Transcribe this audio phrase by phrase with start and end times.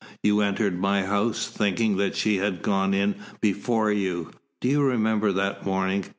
[0.23, 4.31] You entered my house, thinking that she had gone in before you.
[4.59, 6.05] Do you remember that morning?